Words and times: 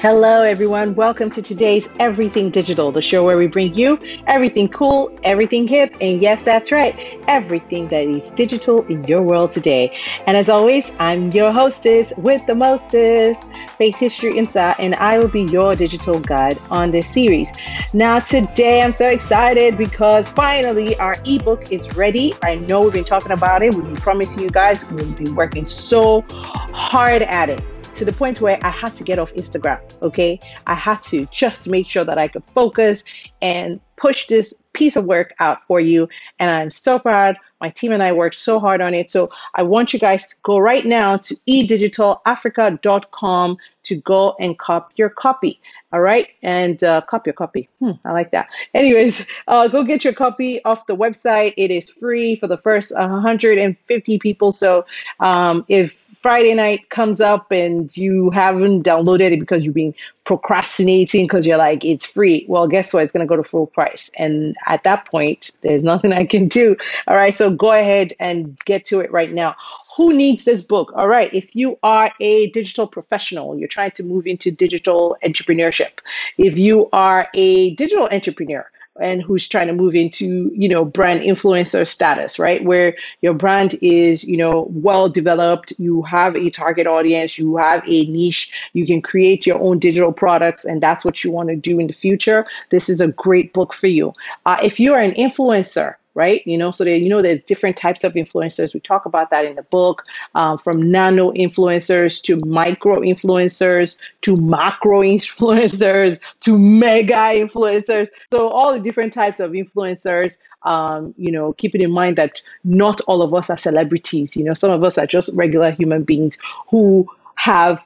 Hello, 0.00 0.40
everyone. 0.40 0.94
Welcome 0.94 1.28
to 1.28 1.42
today's 1.42 1.86
Everything 1.98 2.48
Digital, 2.48 2.90
the 2.90 3.02
show 3.02 3.22
where 3.22 3.36
we 3.36 3.46
bring 3.46 3.74
you 3.74 4.00
everything 4.26 4.66
cool, 4.66 5.14
everything 5.24 5.66
hip, 5.66 5.94
and 6.00 6.22
yes, 6.22 6.42
that's 6.42 6.72
right, 6.72 6.98
everything 7.28 7.86
that 7.88 8.06
is 8.06 8.30
digital 8.30 8.82
in 8.86 9.04
your 9.04 9.20
world 9.20 9.50
today. 9.50 9.94
And 10.26 10.38
as 10.38 10.48
always, 10.48 10.90
I'm 10.98 11.30
your 11.32 11.52
hostess 11.52 12.14
with 12.16 12.40
the 12.46 12.54
mostest, 12.54 13.42
Faith 13.76 13.98
History 13.98 14.38
Insight, 14.38 14.76
and 14.78 14.94
I 14.94 15.18
will 15.18 15.28
be 15.28 15.42
your 15.42 15.76
digital 15.76 16.18
guide 16.18 16.58
on 16.70 16.92
this 16.92 17.06
series. 17.06 17.52
Now, 17.92 18.20
today 18.20 18.80
I'm 18.80 18.92
so 18.92 19.06
excited 19.06 19.76
because 19.76 20.30
finally 20.30 20.96
our 20.96 21.16
ebook 21.26 21.72
is 21.72 21.94
ready. 21.94 22.32
I 22.42 22.54
know 22.54 22.84
we've 22.84 22.94
been 22.94 23.04
talking 23.04 23.32
about 23.32 23.62
it, 23.62 23.74
we've 23.74 23.84
been 23.84 23.96
promising 23.96 24.44
you 24.44 24.48
guys, 24.48 24.90
we've 24.90 25.18
been 25.18 25.34
working 25.34 25.66
so 25.66 26.24
hard 26.72 27.20
at 27.20 27.50
it 27.50 27.62
to 28.00 28.06
the 28.06 28.12
point 28.14 28.40
where 28.40 28.58
I 28.62 28.70
had 28.70 28.96
to 28.96 29.04
get 29.04 29.18
off 29.18 29.34
Instagram. 29.34 29.78
Okay. 30.00 30.40
I 30.66 30.74
had 30.74 31.02
to 31.02 31.26
just 31.26 31.68
make 31.68 31.86
sure 31.86 32.02
that 32.02 32.16
I 32.16 32.28
could 32.28 32.44
focus 32.54 33.04
and 33.42 33.78
push 33.96 34.26
this 34.26 34.54
piece 34.72 34.96
of 34.96 35.04
work 35.04 35.34
out 35.38 35.58
for 35.68 35.78
you. 35.80 36.08
And 36.38 36.50
I'm 36.50 36.70
so 36.70 36.98
proud. 36.98 37.36
My 37.60 37.70
team 37.70 37.92
and 37.92 38.02
I 38.02 38.12
worked 38.12 38.36
so 38.36 38.58
hard 38.58 38.80
on 38.80 38.94
it. 38.94 39.10
So 39.10 39.30
I 39.54 39.62
want 39.62 39.92
you 39.92 39.98
guys 39.98 40.28
to 40.28 40.36
go 40.42 40.56
right 40.58 40.84
now 40.84 41.18
to 41.18 41.36
edigitalafrica.com 41.48 43.58
to 43.82 43.96
go 43.96 44.36
and 44.38 44.58
cop 44.58 44.92
your 44.96 45.08
copy. 45.08 45.58
All 45.92 46.00
right. 46.00 46.28
And 46.42 46.82
uh, 46.84 47.00
cop 47.02 47.26
your 47.26 47.32
copy. 47.32 47.68
Hmm, 47.80 47.92
I 48.04 48.12
like 48.12 48.30
that. 48.30 48.48
Anyways, 48.74 49.26
uh, 49.48 49.66
go 49.68 49.82
get 49.82 50.04
your 50.04 50.12
copy 50.12 50.62
off 50.64 50.86
the 50.86 50.96
website. 50.96 51.54
It 51.56 51.72
is 51.72 51.90
free 51.90 52.36
for 52.36 52.46
the 52.46 52.58
first 52.58 52.94
150 52.94 54.18
people. 54.18 54.52
So 54.52 54.86
um, 55.18 55.64
if 55.68 55.96
Friday 56.20 56.54
night 56.54 56.90
comes 56.90 57.20
up 57.20 57.50
and 57.50 57.96
you 57.96 58.30
haven't 58.30 58.84
downloaded 58.84 59.32
it 59.32 59.40
because 59.40 59.64
you've 59.64 59.74
been 59.74 59.94
procrastinating 60.24 61.24
because 61.24 61.44
you're 61.44 61.56
like, 61.56 61.84
it's 61.84 62.06
free. 62.06 62.44
Well, 62.46 62.68
guess 62.68 62.92
what? 62.92 63.02
It's 63.02 63.12
going 63.12 63.26
to 63.26 63.28
go 63.28 63.36
to 63.36 63.42
full 63.42 63.66
price. 63.66 64.10
And 64.16 64.54
at 64.68 64.84
that 64.84 65.06
point, 65.06 65.50
there's 65.62 65.82
nothing 65.82 66.12
I 66.12 66.26
can 66.26 66.46
do. 66.46 66.76
All 67.08 67.16
right. 67.16 67.34
So 67.34 67.49
go 67.56 67.72
ahead 67.72 68.12
and 68.20 68.58
get 68.64 68.84
to 68.86 69.00
it 69.00 69.10
right 69.10 69.30
now. 69.30 69.56
Who 69.96 70.12
needs 70.12 70.44
this 70.44 70.62
book? 70.62 70.92
All 70.94 71.08
right. 71.08 71.32
If 71.32 71.54
you 71.54 71.78
are 71.82 72.12
a 72.20 72.48
digital 72.50 72.86
professional, 72.86 73.58
you're 73.58 73.68
trying 73.68 73.92
to 73.92 74.02
move 74.02 74.26
into 74.26 74.50
digital 74.50 75.16
entrepreneurship. 75.24 75.98
If 76.38 76.58
you 76.58 76.88
are 76.92 77.28
a 77.34 77.74
digital 77.74 78.08
entrepreneur, 78.10 78.66
and 79.00 79.22
who's 79.22 79.48
trying 79.48 79.68
to 79.68 79.72
move 79.72 79.94
into 79.94 80.50
you 80.54 80.68
know 80.68 80.84
brand 80.84 81.20
influencer 81.20 81.86
status 81.86 82.38
right 82.38 82.64
where 82.64 82.96
your 83.20 83.34
brand 83.34 83.74
is 83.80 84.24
you 84.24 84.36
know 84.36 84.66
well 84.70 85.08
developed 85.08 85.72
you 85.78 86.02
have 86.02 86.36
a 86.36 86.50
target 86.50 86.86
audience 86.86 87.38
you 87.38 87.56
have 87.56 87.82
a 87.86 88.04
niche 88.06 88.52
you 88.72 88.86
can 88.86 89.00
create 89.00 89.46
your 89.46 89.60
own 89.60 89.78
digital 89.78 90.12
products 90.12 90.64
and 90.64 90.82
that's 90.82 91.04
what 91.04 91.22
you 91.22 91.30
want 91.30 91.48
to 91.48 91.56
do 91.56 91.78
in 91.78 91.86
the 91.86 91.92
future 91.92 92.46
this 92.70 92.88
is 92.88 93.00
a 93.00 93.08
great 93.08 93.52
book 93.52 93.72
for 93.72 93.86
you 93.86 94.12
uh, 94.46 94.58
if 94.62 94.80
you 94.80 94.92
are 94.92 95.00
an 95.00 95.12
influencer 95.12 95.94
right? 96.14 96.46
You 96.46 96.58
know, 96.58 96.70
so 96.70 96.84
there, 96.84 96.96
you 96.96 97.08
know, 97.08 97.22
there's 97.22 97.42
different 97.44 97.76
types 97.76 98.04
of 98.04 98.14
influencers. 98.14 98.74
We 98.74 98.80
talk 98.80 99.06
about 99.06 99.30
that 99.30 99.44
in 99.44 99.56
the 99.56 99.62
book, 99.62 100.04
um, 100.34 100.58
from 100.58 100.90
nano 100.90 101.32
influencers 101.32 102.22
to 102.22 102.36
micro 102.44 103.00
influencers 103.00 103.98
to 104.22 104.36
macro 104.36 105.00
influencers 105.14 106.20
to 106.40 106.58
mega 106.58 107.14
influencers. 107.14 108.08
So 108.32 108.48
all 108.48 108.72
the 108.72 108.80
different 108.80 109.12
types 109.12 109.40
of 109.40 109.52
influencers. 109.52 110.38
Um, 110.62 111.14
you 111.16 111.32
know, 111.32 111.54
keeping 111.54 111.80
in 111.80 111.90
mind 111.90 112.16
that 112.16 112.42
not 112.64 113.00
all 113.06 113.22
of 113.22 113.32
us 113.32 113.48
are 113.48 113.56
celebrities. 113.56 114.36
You 114.36 114.44
know, 114.44 114.52
some 114.52 114.70
of 114.70 114.84
us 114.84 114.98
are 114.98 115.06
just 115.06 115.30
regular 115.32 115.70
human 115.70 116.02
beings 116.02 116.36
who 116.68 117.08
have 117.36 117.82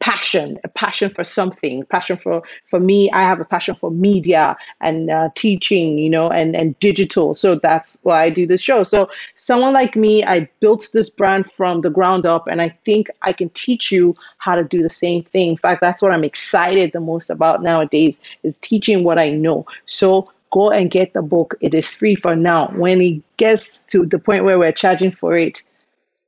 passion, 0.00 0.58
a 0.64 0.68
passion 0.68 1.10
for 1.10 1.24
something, 1.24 1.84
passion 1.86 2.16
for 2.16 2.42
for 2.70 2.78
me. 2.78 3.10
I 3.10 3.22
have 3.22 3.40
a 3.40 3.44
passion 3.44 3.74
for 3.74 3.90
media 3.90 4.56
and 4.80 5.10
uh, 5.10 5.30
teaching, 5.34 5.98
you 5.98 6.10
know, 6.10 6.30
and 6.30 6.54
and 6.54 6.78
digital. 6.78 7.34
So 7.34 7.56
that's 7.56 7.98
why 8.02 8.22
I 8.22 8.30
do 8.30 8.46
this 8.46 8.60
show. 8.60 8.82
So 8.84 9.10
someone 9.36 9.72
like 9.72 9.96
me, 9.96 10.24
I 10.24 10.48
built 10.60 10.88
this 10.92 11.10
brand 11.10 11.50
from 11.56 11.80
the 11.80 11.90
ground 11.90 12.26
up, 12.26 12.46
and 12.46 12.62
I 12.62 12.70
think 12.84 13.08
I 13.22 13.32
can 13.32 13.50
teach 13.50 13.90
you 13.90 14.14
how 14.38 14.54
to 14.54 14.64
do 14.64 14.82
the 14.82 14.90
same 14.90 15.24
thing. 15.24 15.50
In 15.50 15.56
fact, 15.56 15.80
that's 15.80 16.02
what 16.02 16.12
I'm 16.12 16.24
excited 16.24 16.92
the 16.92 17.00
most 17.00 17.30
about 17.30 17.62
nowadays 17.62 18.20
is 18.42 18.58
teaching 18.58 19.04
what 19.04 19.18
I 19.18 19.30
know. 19.30 19.66
So 19.86 20.30
go 20.52 20.70
and 20.70 20.90
get 20.90 21.12
the 21.12 21.22
book. 21.22 21.54
It 21.60 21.74
is 21.74 21.94
free 21.94 22.14
for 22.14 22.36
now. 22.36 22.68
When 22.68 23.00
it 23.00 23.22
gets 23.36 23.78
to 23.88 24.06
the 24.06 24.18
point 24.18 24.44
where 24.44 24.58
we're 24.58 24.72
charging 24.72 25.12
for 25.12 25.36
it, 25.36 25.62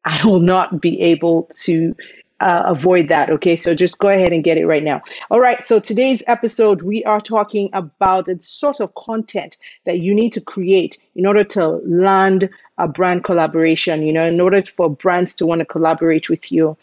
I 0.05 0.25
will 0.25 0.41
not 0.41 0.81
be 0.81 1.01
able 1.01 1.49
to 1.63 1.95
uh, 2.41 2.63
avoid 2.67 3.09
that. 3.09 3.31
Okay, 3.31 3.57
so 3.57 3.75
just 3.75 3.99
go 3.99 4.09
ahead 4.09 4.33
and 4.33 4.43
get 4.43 4.57
it 4.57 4.67
right 4.67 4.83
now. 4.83 5.03
All 5.31 5.41
right, 5.41 5.63
so 5.65 5.79
today's 5.79 6.23
episode, 6.27 6.83
we 6.83 7.05
are 7.05 7.21
talking 7.21 7.71
about 7.73 8.27
the 8.27 8.39
sort 8.41 8.81
of 8.81 8.95
content 8.95 9.59
that 9.85 9.99
you 9.99 10.15
need 10.15 10.33
to 10.33 10.41
create 10.41 10.99
in 11.15 11.27
order 11.27 11.45
to 11.45 11.69
land 11.85 12.49
a 12.79 12.89
brand 12.89 13.25
collaboration, 13.25 14.03
you 14.03 14.13
know, 14.13 14.27
in 14.27 14.41
order 14.41 14.63
for 14.63 14.89
brands 14.89 15.35
to 15.37 15.47
want 15.47 15.61
to 15.61 15.65
collaborate 15.67 16.31
with 16.31 16.51
you. 16.51 16.77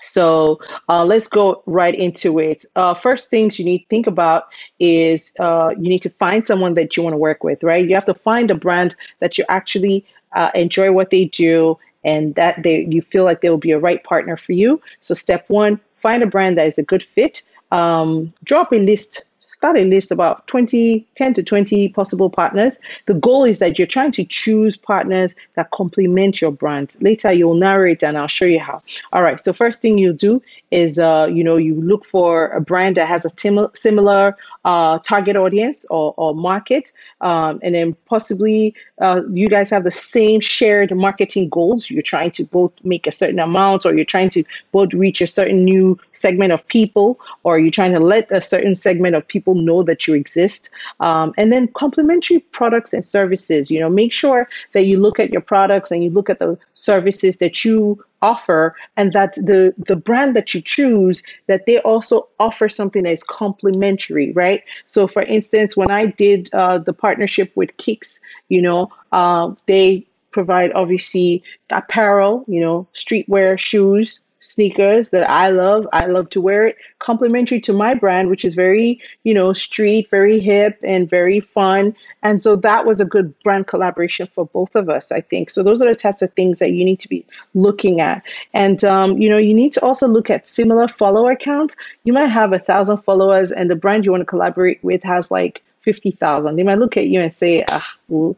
So 0.00 0.60
uh, 0.88 1.04
let's 1.04 1.26
go 1.26 1.62
right 1.66 1.94
into 1.94 2.38
it. 2.38 2.64
Uh, 2.76 2.94
first 2.94 3.30
things 3.30 3.58
you 3.58 3.64
need 3.64 3.80
to 3.80 3.86
think 3.88 4.06
about 4.06 4.44
is 4.78 5.32
uh, 5.40 5.70
you 5.70 5.88
need 5.88 6.02
to 6.02 6.10
find 6.10 6.46
someone 6.46 6.74
that 6.74 6.96
you 6.96 7.02
want 7.02 7.14
to 7.14 7.18
work 7.18 7.42
with, 7.42 7.62
right? 7.64 7.86
You 7.86 7.96
have 7.96 8.06
to 8.06 8.14
find 8.14 8.50
a 8.50 8.54
brand 8.54 8.94
that 9.18 9.38
you 9.38 9.44
actually 9.48 10.06
uh, 10.32 10.50
enjoy 10.54 10.92
what 10.92 11.10
they 11.10 11.24
do 11.24 11.78
and 12.08 12.34
that 12.36 12.62
they 12.62 12.86
you 12.88 13.02
feel 13.02 13.24
like 13.24 13.40
they 13.40 13.50
will 13.50 13.66
be 13.70 13.72
a 13.72 13.78
right 13.78 14.02
partner 14.02 14.36
for 14.36 14.52
you. 14.52 14.80
So 15.00 15.14
step 15.14 15.44
one, 15.48 15.80
find 16.02 16.22
a 16.22 16.26
brand 16.26 16.56
that 16.58 16.66
is 16.66 16.78
a 16.78 16.82
good 16.82 17.02
fit. 17.02 17.42
Um, 17.70 18.32
drop 18.44 18.72
a 18.72 18.76
list 18.76 19.24
start 19.48 19.76
a 19.76 19.84
list 19.84 20.12
about 20.12 20.46
20 20.46 21.06
10 21.16 21.34
to 21.34 21.42
20 21.42 21.88
possible 21.88 22.30
partners. 22.30 22.78
The 23.06 23.14
goal 23.14 23.44
is 23.44 23.58
that 23.58 23.78
you're 23.78 23.86
trying 23.88 24.12
to 24.12 24.24
choose 24.24 24.76
partners 24.76 25.34
that 25.56 25.70
complement 25.70 26.40
your 26.40 26.52
brand. 26.52 26.96
Later 27.00 27.32
you'll 27.32 27.54
narrow 27.54 27.90
it 27.90 28.04
and 28.04 28.16
i'll 28.16 28.28
show 28.28 28.44
you 28.44 28.60
how. 28.60 28.82
All 29.12 29.22
right 29.22 29.40
so 29.40 29.52
first 29.52 29.82
thing 29.82 29.98
you 29.98 30.12
do 30.12 30.40
is 30.70 30.98
uh, 30.98 31.28
you 31.30 31.42
know 31.42 31.56
you 31.56 31.74
look 31.80 32.04
for 32.04 32.48
a 32.48 32.60
brand 32.60 32.96
that 32.96 33.08
has 33.08 33.24
a 33.24 33.30
tim- 33.30 33.74
similar 33.74 34.36
uh, 34.64 34.98
target 34.98 35.36
audience 35.36 35.86
or, 35.86 36.14
or 36.16 36.34
market 36.34 36.92
um, 37.20 37.58
and 37.62 37.74
then 37.74 37.96
possibly 38.06 38.74
uh, 39.00 39.22
you 39.30 39.48
guys 39.48 39.70
have 39.70 39.84
the 39.84 39.90
same 39.90 40.40
shared 40.40 40.94
marketing 40.94 41.48
goals. 41.48 41.88
You're 41.88 42.02
trying 42.02 42.32
to 42.32 42.44
both 42.44 42.72
make 42.84 43.06
a 43.06 43.12
certain 43.12 43.38
amount 43.38 43.86
or 43.86 43.94
you're 43.94 44.04
trying 44.04 44.30
to 44.30 44.44
both 44.72 44.92
reach 44.92 45.20
a 45.20 45.26
certain 45.26 45.64
new 45.64 45.98
segment 46.12 46.52
of 46.52 46.66
people 46.68 47.18
or 47.44 47.58
you're 47.58 47.70
trying 47.70 47.92
to 47.92 48.00
let 48.00 48.30
a 48.32 48.40
certain 48.40 48.76
segment 48.76 49.14
of 49.14 49.26
people 49.26 49.37
know 49.46 49.82
that 49.82 50.06
you 50.06 50.14
exist. 50.14 50.70
Um, 51.00 51.32
and 51.36 51.52
then 51.52 51.68
complementary 51.68 52.40
products 52.40 52.92
and 52.92 53.04
services 53.04 53.70
you 53.70 53.80
know 53.80 53.88
make 53.88 54.12
sure 54.12 54.48
that 54.72 54.86
you 54.86 54.98
look 54.98 55.18
at 55.18 55.30
your 55.30 55.40
products 55.40 55.90
and 55.90 56.02
you 56.04 56.10
look 56.10 56.30
at 56.30 56.38
the 56.38 56.58
services 56.74 57.38
that 57.38 57.64
you 57.64 58.02
offer 58.22 58.74
and 58.96 59.12
that 59.12 59.34
the 59.34 59.74
the 59.86 59.96
brand 59.96 60.34
that 60.34 60.52
you 60.54 60.60
choose 60.60 61.22
that 61.46 61.66
they 61.66 61.78
also 61.80 62.28
offer 62.40 62.68
something 62.68 63.04
that 63.04 63.12
is 63.12 63.22
complementary 63.22 64.32
right? 64.32 64.62
So 64.86 65.06
for 65.06 65.22
instance 65.22 65.76
when 65.76 65.90
i 65.90 66.06
did 66.06 66.50
uh, 66.52 66.78
the 66.78 66.92
partnership 66.92 67.52
with 67.54 67.76
kicks 67.76 68.20
you 68.48 68.62
know 68.62 68.90
uh, 69.12 69.52
they 69.66 70.06
provide 70.30 70.72
obviously 70.72 71.42
apparel 71.70 72.44
you 72.46 72.60
know 72.60 72.86
streetwear 72.94 73.58
shoes 73.58 74.20
sneakers 74.40 75.10
that 75.10 75.28
I 75.28 75.50
love. 75.50 75.86
I 75.92 76.06
love 76.06 76.30
to 76.30 76.40
wear 76.40 76.66
it. 76.66 76.76
Complementary 76.98 77.60
to 77.62 77.72
my 77.72 77.94
brand, 77.94 78.30
which 78.30 78.44
is 78.44 78.54
very, 78.54 79.00
you 79.24 79.34
know, 79.34 79.52
street, 79.52 80.08
very 80.10 80.40
hip, 80.40 80.78
and 80.82 81.08
very 81.08 81.40
fun. 81.40 81.94
And 82.22 82.40
so 82.40 82.56
that 82.56 82.86
was 82.86 83.00
a 83.00 83.04
good 83.04 83.34
brand 83.42 83.66
collaboration 83.66 84.26
for 84.26 84.46
both 84.46 84.74
of 84.74 84.88
us, 84.88 85.10
I 85.12 85.20
think. 85.20 85.50
So 85.50 85.62
those 85.62 85.82
are 85.82 85.88
the 85.88 85.94
types 85.94 86.22
of 86.22 86.32
things 86.34 86.58
that 86.58 86.72
you 86.72 86.84
need 86.84 87.00
to 87.00 87.08
be 87.08 87.26
looking 87.54 88.00
at. 88.00 88.22
And, 88.54 88.82
um, 88.84 89.18
you 89.18 89.28
know, 89.28 89.38
you 89.38 89.54
need 89.54 89.72
to 89.74 89.80
also 89.84 90.06
look 90.06 90.30
at 90.30 90.48
similar 90.48 90.88
follower 90.88 91.36
counts. 91.36 91.76
You 92.04 92.12
might 92.12 92.28
have 92.28 92.52
a 92.52 92.58
thousand 92.58 92.98
followers, 92.98 93.52
and 93.52 93.70
the 93.70 93.76
brand 93.76 94.04
you 94.04 94.10
want 94.10 94.22
to 94.22 94.26
collaborate 94.26 94.82
with 94.82 95.02
has 95.02 95.30
like 95.30 95.62
50,000. 95.82 96.56
They 96.56 96.62
might 96.62 96.78
look 96.78 96.96
at 96.96 97.06
you 97.06 97.20
and 97.20 97.36
say, 97.36 97.64
ah, 97.70 97.94
well, 98.08 98.36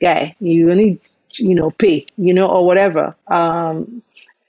guy, 0.00 0.34
you 0.40 0.74
need, 0.74 1.00
you 1.34 1.54
know, 1.54 1.70
pay, 1.70 2.06
you 2.16 2.34
know, 2.34 2.48
or 2.48 2.66
whatever. 2.66 3.14
Um, 3.28 4.02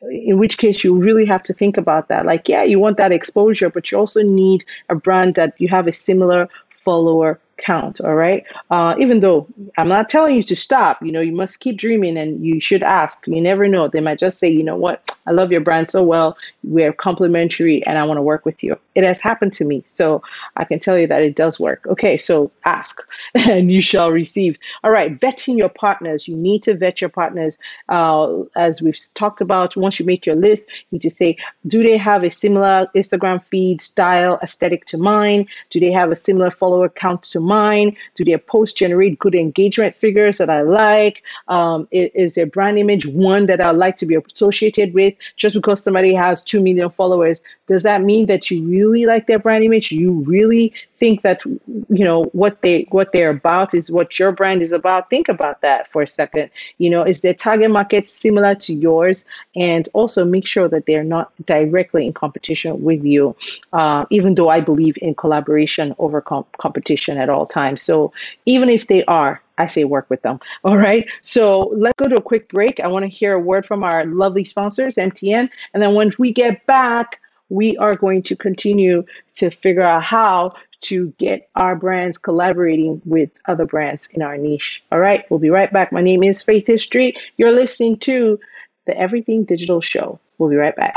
in 0.09 0.37
which 0.37 0.57
case 0.57 0.83
you 0.83 0.95
really 0.95 1.25
have 1.25 1.43
to 1.43 1.53
think 1.53 1.77
about 1.77 2.07
that. 2.07 2.25
Like, 2.25 2.49
yeah, 2.49 2.63
you 2.63 2.79
want 2.79 2.97
that 2.97 3.11
exposure, 3.11 3.69
but 3.69 3.91
you 3.91 3.97
also 3.97 4.21
need 4.21 4.65
a 4.89 4.95
brand 4.95 5.35
that 5.35 5.53
you 5.59 5.67
have 5.69 5.87
a 5.87 5.91
similar 5.91 6.49
follower 6.83 7.39
count. 7.57 8.01
All 8.01 8.15
right. 8.15 8.43
Uh, 8.69 8.95
even 8.99 9.19
though 9.19 9.47
I'm 9.77 9.87
not 9.87 10.09
telling 10.09 10.35
you 10.35 10.43
to 10.43 10.55
stop, 10.55 11.01
you 11.03 11.11
know, 11.11 11.21
you 11.21 11.31
must 11.31 11.59
keep 11.59 11.77
dreaming 11.77 12.17
and 12.17 12.43
you 12.43 12.59
should 12.59 12.83
ask. 12.83 13.25
You 13.27 13.41
never 13.41 13.67
know. 13.67 13.87
They 13.87 14.01
might 14.01 14.19
just 14.19 14.39
say, 14.39 14.49
you 14.49 14.63
know 14.63 14.75
what, 14.75 15.17
I 15.27 15.31
love 15.31 15.51
your 15.51 15.61
brand 15.61 15.89
so 15.89 16.03
well. 16.03 16.37
We're 16.63 16.93
complementary 16.93 17.85
and 17.85 17.97
I 17.97 18.03
want 18.03 18.17
to 18.17 18.21
work 18.21 18.45
with 18.45 18.63
you. 18.63 18.77
It 18.95 19.03
has 19.03 19.19
happened 19.19 19.53
to 19.53 19.65
me. 19.65 19.83
So 19.87 20.23
I 20.55 20.63
can 20.63 20.79
tell 20.79 20.97
you 20.97 21.07
that 21.07 21.21
it 21.21 21.35
does 21.35 21.59
work. 21.59 21.85
Okay, 21.87 22.17
so 22.17 22.51
ask 22.65 23.01
and 23.35 23.71
you 23.71 23.81
shall 23.81 24.11
receive. 24.11 24.57
All 24.83 24.91
right, 24.91 25.19
vetting 25.19 25.57
your 25.57 25.69
partners. 25.69 26.27
You 26.27 26.35
need 26.35 26.63
to 26.63 26.75
vet 26.75 27.01
your 27.01 27.09
partners. 27.09 27.57
Uh, 27.89 28.43
as 28.55 28.81
we've 28.81 28.97
talked 29.13 29.41
about, 29.41 29.75
once 29.75 29.99
you 29.99 30.05
make 30.05 30.25
your 30.25 30.35
list, 30.35 30.67
you 30.91 30.99
to 30.99 31.09
say, 31.09 31.37
do 31.67 31.81
they 31.83 31.97
have 31.97 32.23
a 32.23 32.31
similar 32.31 32.87
Instagram 32.95 33.43
feed 33.45 33.81
style 33.81 34.39
aesthetic 34.41 34.85
to 34.85 34.97
mine? 34.97 35.47
Do 35.69 35.79
they 35.79 35.91
have 35.91 36.11
a 36.11 36.15
similar 36.15 36.51
follower 36.51 36.89
count 36.89 37.23
to 37.23 37.39
mine? 37.39 37.95
Do 38.15 38.25
their 38.25 38.37
posts 38.37 38.77
generate 38.77 39.19
good 39.19 39.35
engagement 39.35 39.95
figures 39.95 40.37
that 40.37 40.49
I 40.49 40.61
like? 40.61 41.23
Um, 41.47 41.87
is 41.91 42.35
their 42.35 42.45
brand 42.45 42.77
image 42.77 43.05
one 43.05 43.45
that 43.47 43.61
I 43.61 43.71
would 43.71 43.79
like 43.79 43.97
to 43.97 44.05
be 44.05 44.15
associated 44.15 44.93
with? 44.93 45.13
Just 45.37 45.55
because 45.55 45.83
somebody 45.83 46.13
has 46.13 46.43
2 46.43 46.61
million 46.61 46.89
followers, 46.89 47.41
does 47.71 47.83
that 47.83 48.01
mean 48.01 48.25
that 48.25 48.51
you 48.51 48.61
really 48.67 49.05
like 49.05 49.27
their 49.27 49.39
brand 49.39 49.63
image? 49.63 49.93
You 49.93 50.11
really 50.27 50.73
think 51.01 51.23
that 51.23 51.41
you 51.45 52.05
know 52.05 52.25
what 52.25 52.61
they 52.61 52.85
what 52.91 53.11
they're 53.11 53.31
about 53.31 53.73
is 53.73 53.91
what 53.91 54.19
your 54.19 54.31
brand 54.31 54.61
is 54.61 54.71
about 54.71 55.09
think 55.09 55.27
about 55.29 55.59
that 55.61 55.91
for 55.91 56.03
a 56.03 56.07
second 56.07 56.51
you 56.77 56.91
know 56.91 57.01
is 57.03 57.21
their 57.21 57.33
target 57.33 57.71
market 57.71 58.07
similar 58.07 58.53
to 58.53 58.71
yours 58.71 59.25
and 59.55 59.89
also 59.93 60.23
make 60.23 60.45
sure 60.45 60.69
that 60.69 60.85
they're 60.85 61.03
not 61.03 61.31
directly 61.47 62.05
in 62.05 62.13
competition 62.13 62.83
with 62.83 63.03
you 63.03 63.35
uh, 63.73 64.05
even 64.11 64.35
though 64.35 64.49
i 64.49 64.59
believe 64.59 64.95
in 65.01 65.15
collaboration 65.15 65.95
over 65.97 66.21
competition 66.21 67.17
at 67.17 67.29
all 67.29 67.47
times 67.47 67.81
so 67.81 68.13
even 68.45 68.69
if 68.69 68.85
they 68.85 69.03
are 69.05 69.41
I 69.57 69.67
say 69.67 69.83
work 69.83 70.09
with 70.09 70.23
them. 70.23 70.39
All 70.63 70.77
right. 70.77 71.05
So 71.21 71.71
let's 71.75 71.93
go 71.97 72.07
to 72.07 72.15
a 72.15 72.21
quick 72.21 72.49
break. 72.49 72.79
I 72.79 72.87
want 72.87 73.03
to 73.03 73.09
hear 73.09 73.33
a 73.33 73.39
word 73.39 73.67
from 73.67 73.83
our 73.83 74.05
lovely 74.07 74.43
sponsors, 74.43 74.95
MTN. 74.95 75.49
And 75.73 75.83
then 75.83 75.93
when 75.93 76.11
we 76.17 76.33
get 76.33 76.65
back, 76.65 77.19
we 77.51 77.75
are 77.77 77.95
going 77.95 78.23
to 78.23 78.35
continue 78.35 79.03
to 79.35 79.49
figure 79.49 79.83
out 79.83 80.03
how 80.03 80.53
to 80.79 81.13
get 81.17 81.49
our 81.53 81.75
brands 81.75 82.17
collaborating 82.17 83.01
with 83.05 83.29
other 83.45 83.65
brands 83.65 84.07
in 84.11 84.21
our 84.21 84.37
niche. 84.37 84.81
All 84.91 84.99
right, 84.99 85.29
we'll 85.29 85.39
be 85.39 85.49
right 85.49 85.71
back. 85.71 85.91
My 85.91 86.01
name 86.01 86.23
is 86.23 86.41
Faith 86.41 86.65
History. 86.65 87.17
You're 87.35 87.51
listening 87.51 87.99
to 87.99 88.39
the 88.87 88.97
Everything 88.97 89.43
Digital 89.43 89.81
Show. 89.81 90.19
We'll 90.37 90.49
be 90.49 90.55
right 90.55 90.75
back. 90.75 90.95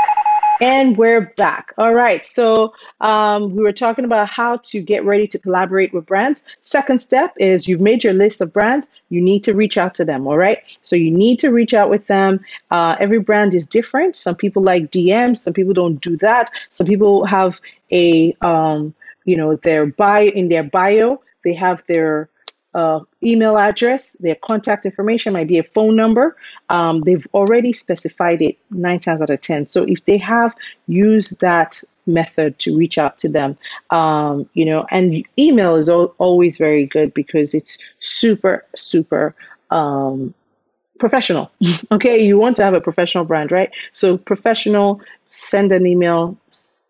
And 0.61 0.97
we're 0.97 1.33
back. 1.37 1.73
All 1.77 1.93
right. 1.93 2.23
So 2.23 2.73
um, 3.01 3.55
we 3.55 3.61
were 3.61 3.73
talking 3.73 4.05
about 4.05 4.29
how 4.29 4.57
to 4.57 4.81
get 4.81 5.03
ready 5.03 5.27
to 5.27 5.39
collaborate 5.39 5.93
with 5.93 6.05
brands. 6.05 6.43
Second 6.61 6.99
step 6.99 7.33
is 7.37 7.67
you've 7.67 7.81
made 7.81 8.03
your 8.03 8.13
list 8.13 8.39
of 8.41 8.53
brands. 8.53 8.87
You 9.09 9.21
need 9.21 9.43
to 9.43 9.53
reach 9.53 9.77
out 9.77 9.95
to 9.95 10.05
them. 10.05 10.25
All 10.27 10.37
right. 10.37 10.59
So 10.83 10.95
you 10.95 11.11
need 11.11 11.39
to 11.39 11.49
reach 11.49 11.73
out 11.73 11.89
with 11.89 12.07
them. 12.07 12.39
Uh, 12.71 12.95
every 12.99 13.19
brand 13.19 13.53
is 13.53 13.65
different. 13.67 14.15
Some 14.15 14.35
people 14.35 14.63
like 14.63 14.91
DMs. 14.91 15.37
Some 15.37 15.53
people 15.53 15.73
don't 15.73 15.99
do 15.99 16.15
that. 16.17 16.49
Some 16.73 16.87
people 16.87 17.25
have 17.25 17.59
a 17.91 18.35
um, 18.41 18.93
you 19.25 19.35
know, 19.35 19.55
their 19.57 19.87
bio 19.87 20.27
in 20.27 20.49
their 20.49 20.63
bio, 20.63 21.21
they 21.43 21.53
have 21.53 21.83
their 21.87 22.29
uh, 22.75 22.99
email 23.23 23.57
address, 23.57 24.13
their 24.19 24.35
contact 24.35 24.85
information 24.85 25.31
might 25.33 25.47
be 25.47 25.57
a 25.57 25.63
phone 25.63 25.95
number. 25.95 26.35
Um, 26.69 27.01
they've 27.01 27.25
already 27.33 27.71
specified 27.71 28.41
it 28.41 28.57
nine 28.69 28.99
times 28.99 29.21
out 29.21 29.29
of 29.29 29.39
10. 29.39 29.67
So 29.67 29.83
if 29.83 30.03
they 30.05 30.17
have 30.17 30.53
used 30.87 31.39
that 31.39 31.81
method 32.05 32.59
to 32.59 32.77
reach 32.77 32.97
out 32.97 33.17
to 33.19 33.29
them, 33.29 33.57
um, 33.91 34.47
you 34.53 34.65
know, 34.65 34.85
and 34.91 35.25
email 35.39 35.75
is 35.75 35.87
al- 35.87 36.13
always 36.17 36.57
very 36.57 36.85
good 36.85 37.13
because 37.13 37.53
it's 37.53 37.77
super, 37.99 38.65
super 38.75 39.33
um, 39.71 40.33
professional. 40.99 41.49
okay, 41.93 42.21
you 42.21 42.37
want 42.37 42.57
to 42.57 42.63
have 42.63 42.73
a 42.73 42.81
professional 42.81 43.23
brand, 43.23 43.51
right? 43.53 43.71
So 43.93 44.17
professional, 44.17 44.99
send 45.27 45.71
an 45.71 45.87
email, 45.87 46.37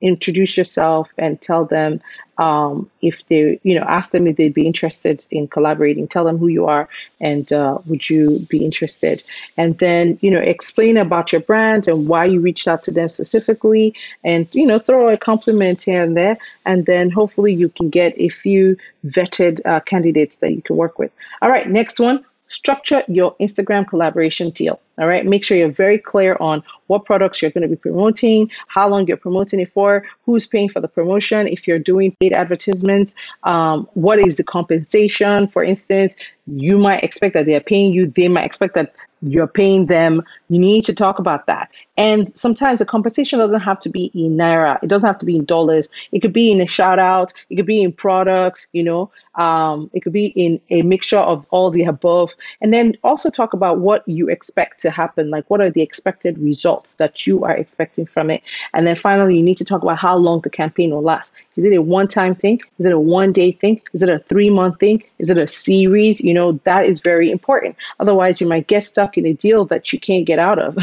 introduce 0.02 0.58
yourself 0.58 1.10
and 1.18 1.42
tell 1.42 1.66
them 1.66 2.02
um, 2.38 2.90
if 3.02 3.22
they, 3.30 3.60
you 3.64 3.80
know, 3.80 3.86
ask 3.88 4.12
them 4.12 4.28
if 4.28 4.36
they'd 4.36 4.54
be 4.54 4.68
interested 4.68 5.26
in 5.32 5.48
collaborating. 5.48 6.08
Tell 6.08 6.26
them 6.26 6.38
who 6.38 6.48
you 6.48 6.66
are 6.66 6.90
and 7.22 7.52
uh, 7.54 7.78
would 7.86 8.10
you 8.10 8.46
be 8.50 8.64
interested. 8.64 9.24
And 9.58 9.78
then, 9.80 10.20
you 10.22 10.32
know, 10.32 10.40
explain 10.40 10.98
about 10.98 11.32
your 11.32 11.42
brand 11.42 11.88
and 11.88 12.08
why 12.08 12.26
you 12.26 12.42
reached 12.42 12.68
out 12.68 12.84
to 12.84 12.92
them 12.92 13.08
specifically, 13.08 13.96
and 14.24 14.48
you 14.54 14.66
know, 14.66 14.80
throw 14.80 15.10
a 15.10 15.18
compliment 15.18 15.82
here 15.82 16.04
and 16.04 16.16
there. 16.18 16.38
And 16.66 16.86
then 16.86 17.10
hopefully 17.10 17.54
you 17.54 17.70
can 17.70 17.90
get 17.90 18.14
a 18.18 18.30
few 18.30 18.78
vetted 19.06 19.62
uh, 19.66 19.80
candidates 19.80 20.38
that 20.38 20.52
you 20.52 20.62
can 20.62 20.76
work 20.76 21.00
with. 21.00 21.12
All 21.42 21.50
right, 21.50 21.70
next 21.70 22.00
one 22.00 22.26
structure 22.50 23.04
your 23.08 23.36
Instagram 23.42 23.88
collaboration 23.88 24.50
deal. 24.52 24.80
All 24.98 25.08
right. 25.08 25.26
Make 25.26 25.44
sure 25.44 25.58
you're 25.58 25.72
very 25.72 25.98
clear 25.98 26.38
on 26.40 26.64
what 26.88 27.04
products 27.04 27.42
you're 27.42 27.52
going 27.52 27.64
to 27.64 27.68
be 27.68 27.76
promoting, 27.76 28.50
how 28.68 28.88
long 28.88 29.08
you're 29.08 29.18
promoting 29.18 29.60
it 29.60 29.74
for, 29.74 30.06
who's 30.26 30.48
paying 30.48 30.70
for 30.70 30.80
the 30.80 30.88
promotion. 30.88 31.48
If 31.48 31.68
you're 31.68 31.80
doing 31.80 32.16
paid 32.20 32.32
advertisements, 32.32 33.14
um, 33.44 33.90
what 33.94 34.20
is 34.20 34.38
the 34.38 34.44
compensation? 34.44 35.48
For 35.50 35.64
instance, 35.64 36.16
you 36.48 36.78
might 36.78 37.04
expect 37.04 37.34
that 37.34 37.46
they're 37.46 37.60
paying 37.60 37.92
you, 37.94 38.08
they 38.16 38.28
might 38.28 38.46
expect 38.46 38.76
that 38.76 38.96
you're 39.22 39.48
paying 39.48 39.88
them. 39.88 40.24
You 40.50 40.60
need 40.60 40.86
to 40.86 40.94
talk 40.94 41.20
about 41.20 41.48
that. 41.48 41.70
And 41.98 42.32
sometimes 42.38 42.80
the 42.80 42.86
compensation 42.86 43.40
doesn't 43.40 43.62
have 43.62 43.80
to 43.82 43.90
be 43.90 44.12
in 44.14 44.38
naira. 44.38 44.82
It 44.84 44.88
doesn't 44.88 45.08
have 45.08 45.20
to 45.20 45.26
be 45.26 45.36
in 45.36 45.46
dollars. 45.46 45.88
It 46.12 46.22
could 46.22 46.34
be 46.34 46.52
in 46.52 46.62
a 46.62 46.68
shout 46.68 47.00
out. 47.00 47.34
It 47.50 47.56
could 47.56 47.66
be 47.66 47.82
in 47.82 47.92
products. 47.92 48.68
You 48.74 48.84
know, 48.84 49.12
um, 49.36 49.90
it 49.94 50.02
could 50.02 50.14
be 50.14 50.28
in 50.28 50.60
a 50.70 50.82
mixture 50.82 51.20
of 51.20 51.46
all 51.50 51.72
the 51.72 51.86
above. 51.86 52.32
And 52.62 52.74
then 52.74 52.98
also 53.04 53.30
talk 53.30 53.54
about 53.54 53.80
what 53.80 54.08
you 54.08 54.30
expect 54.30 54.82
to 54.82 54.92
happen. 54.92 55.30
Like 55.30 55.50
what 55.50 55.62
are 55.62 55.72
the 55.72 55.82
expected 55.82 56.38
results 56.38 56.96
that 56.96 57.26
you 57.26 57.44
are 57.46 57.56
expecting 57.56 58.06
from 58.06 58.30
it. 58.30 58.44
And 58.74 58.86
then 58.86 58.96
finally, 58.96 59.38
you 59.38 59.44
need 59.44 59.58
to 59.58 59.66
talk 59.66 59.82
about 59.82 59.98
how 59.98 60.18
long 60.18 60.42
the 60.42 60.50
campaign 60.50 60.92
will 60.92 61.02
last. 61.02 61.32
Is 61.56 61.64
it 61.64 61.74
a 61.74 61.82
one 61.82 62.08
time 62.08 62.36
thing? 62.36 62.62
Is 62.80 62.86
it 62.86 62.92
a 62.92 63.00
one 63.00 63.32
day 63.32 63.52
thing? 63.52 63.82
Is 63.94 64.02
it 64.02 64.10
a 64.10 64.20
three 64.20 64.50
month 64.50 64.80
thing? 64.80 65.04
Is 65.20 65.30
it 65.30 65.38
a 65.38 65.48
series? 65.48 66.22
You 66.22 66.34
know, 66.34 66.54
that 66.64 66.86
is 66.86 67.00
very 67.00 67.32
important. 67.32 67.76
Otherwise, 68.00 68.42
you 68.42 68.48
might 68.48 68.68
get 68.68 68.84
stuck 68.84 69.18
in 69.18 69.26
a 69.26 69.34
deal 69.34 69.66
that 69.66 69.94
you 69.94 70.00
can't 70.00 70.26
get 70.26 70.40
out 70.40 70.60
of 70.60 70.78